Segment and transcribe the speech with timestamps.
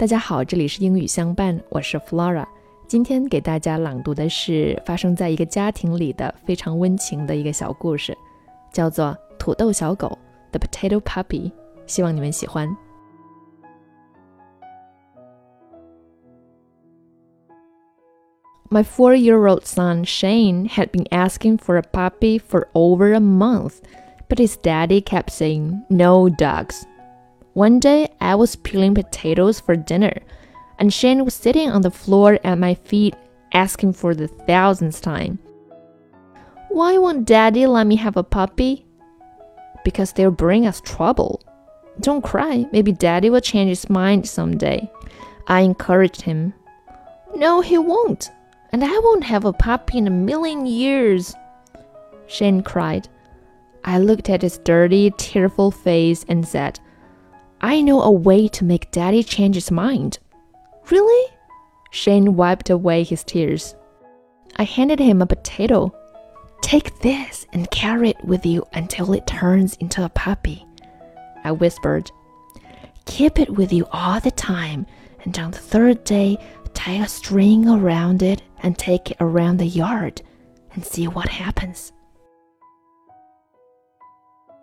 [0.00, 2.46] 大家好，这里是英语相伴，我是 Flora。
[2.86, 8.16] 今天给大家朗读的是发生在一个家庭里的非常温情的一个小故事，
[8.72, 9.06] 叫做《
[9.38, 10.06] 土豆小狗》（
[10.56, 11.50] The Potato Puppy）。
[11.86, 12.76] 希望你们喜欢。
[18.68, 23.74] My four year old son Shane had been asking for a puppy for over a month,
[24.28, 26.82] but his daddy kept saying, No dogs.
[27.53, 30.13] one day I was peeling potatoes for dinner,
[30.79, 33.13] and Shane was sitting on the floor at my feet
[33.51, 35.37] asking for the thousandth time.
[36.69, 38.85] Why won't daddy let me have a puppy?
[39.83, 41.41] Because they'll bring us trouble.
[41.99, 44.89] Don't cry, maybe daddy will change his mind someday.
[45.47, 46.53] I encouraged him.
[47.35, 48.29] No, he won't,
[48.71, 51.35] and I won't have a puppy in a million years.
[52.27, 53.09] Shane cried.
[53.83, 56.79] I looked at his dirty, tearful face and said,
[57.63, 60.17] I know a way to make Daddy change his mind.
[60.89, 61.31] Really?
[61.91, 63.75] Shane wiped away his tears.
[64.55, 65.95] I handed him a potato.
[66.61, 70.65] Take this and carry it with you until it turns into a puppy.
[71.43, 72.09] I whispered.
[73.05, 74.87] Keep it with you all the time,
[75.23, 76.37] and on the third day,
[76.73, 80.21] tie a string around it and take it around the yard
[80.73, 81.91] and see what happens.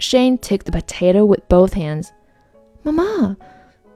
[0.00, 2.10] Shane took the potato with both hands
[2.84, 3.36] Mama,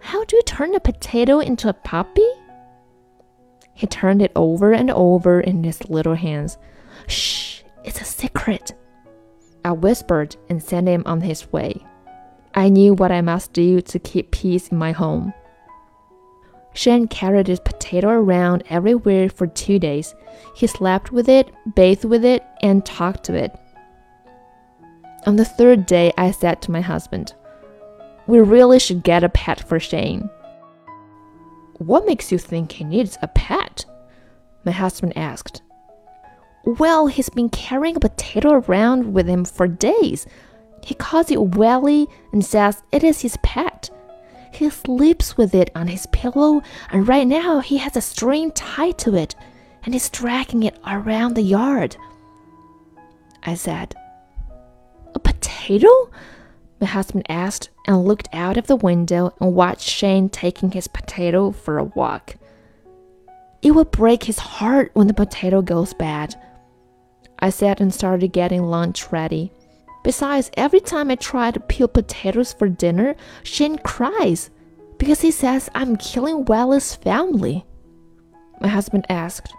[0.00, 2.28] how do you turn a potato into a puppy?
[3.72, 6.58] He turned it over and over in his little hands.
[7.06, 8.74] Shh, it's a secret.
[9.64, 11.84] I whispered and sent him on his way.
[12.54, 15.32] I knew what I must do to keep peace in my home.
[16.74, 20.14] Shane carried his potato around everywhere for two days.
[20.54, 23.56] He slept with it, bathed with it, and talked to it.
[25.26, 27.32] On the third day, I said to my husband,
[28.26, 30.28] we really should get a pet for Shane.
[31.78, 33.84] What makes you think he needs a pet?
[34.64, 35.62] My husband asked.
[36.64, 40.26] Well, he's been carrying a potato around with him for days.
[40.82, 43.90] He calls it Welly and says it is his pet.
[44.52, 48.98] He sleeps with it on his pillow, and right now he has a string tied
[48.98, 49.34] to it
[49.84, 51.96] and is dragging it around the yard.
[53.42, 53.94] I said,
[55.14, 56.10] A potato?
[56.80, 61.50] My husband asked and looked out of the window and watched Shane taking his potato
[61.50, 62.36] for a walk.
[63.62, 66.34] It will break his heart when the potato goes bad.
[67.38, 69.52] I said and started getting lunch ready.
[70.02, 74.50] Besides, every time I try to peel potatoes for dinner, Shane cries
[74.98, 77.64] because he says I'm killing Wallace's family.
[78.60, 79.52] My husband asked,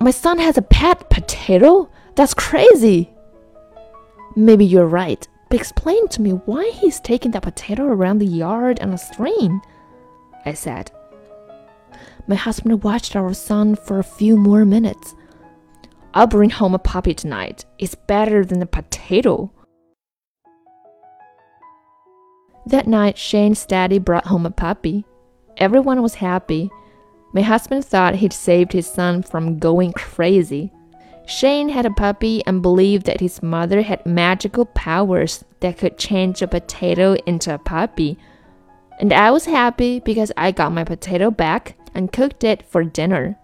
[0.00, 1.88] My son has a pet potato?
[2.16, 3.10] That's crazy!
[4.34, 8.80] Maybe you're right, but explain to me why he's taking that potato around the yard
[8.80, 9.60] on a string,
[10.46, 10.92] I said.
[12.28, 15.16] My husband watched our son for a few more minutes.
[16.14, 17.64] I'll bring home a puppy tonight.
[17.78, 19.52] It's better than a potato.
[22.66, 25.04] That night, Shane's daddy brought home a puppy.
[25.56, 26.70] Everyone was happy.
[27.32, 30.72] My husband thought he'd saved his son from going crazy.
[31.30, 36.42] Shane had a puppy and believed that his mother had magical powers that could change
[36.42, 38.18] a potato into a puppy.
[38.98, 43.38] And I was happy because I got my potato back and cooked it for dinner.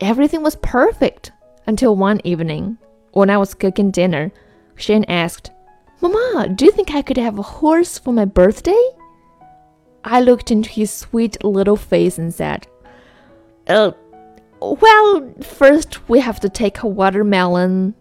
[0.00, 1.30] Everything was perfect
[1.64, 2.76] until one evening
[3.12, 4.32] when I was cooking dinner.
[4.74, 5.52] Shane asked,
[6.00, 8.84] Mama, do you think I could have a horse for my birthday?
[10.02, 12.66] I looked into his sweet little face and said,
[13.68, 13.94] Oh,
[14.72, 17.94] well, first we have to take a watermelon,